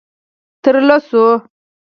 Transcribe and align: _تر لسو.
_تر 0.63 0.75
لسو. 0.87 1.23